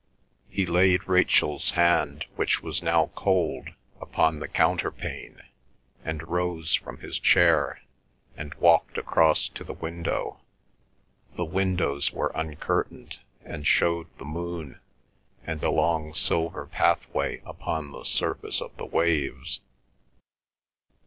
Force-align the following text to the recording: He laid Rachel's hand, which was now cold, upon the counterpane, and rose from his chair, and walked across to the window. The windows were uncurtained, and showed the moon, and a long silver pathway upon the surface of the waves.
He 0.49 0.65
laid 0.65 1.07
Rachel's 1.07 1.69
hand, 1.77 2.25
which 2.35 2.63
was 2.63 2.81
now 2.81 3.11
cold, 3.13 3.69
upon 4.01 4.39
the 4.39 4.47
counterpane, 4.47 5.43
and 6.03 6.27
rose 6.27 6.73
from 6.73 6.97
his 6.97 7.19
chair, 7.19 7.83
and 8.35 8.51
walked 8.55 8.97
across 8.97 9.47
to 9.49 9.63
the 9.63 9.75
window. 9.75 10.39
The 11.35 11.45
windows 11.45 12.11
were 12.11 12.31
uncurtained, 12.35 13.19
and 13.45 13.67
showed 13.67 14.07
the 14.17 14.25
moon, 14.25 14.79
and 15.45 15.61
a 15.63 15.69
long 15.69 16.15
silver 16.15 16.65
pathway 16.65 17.43
upon 17.45 17.91
the 17.91 18.01
surface 18.03 18.59
of 18.59 18.75
the 18.77 18.85
waves. 18.87 19.59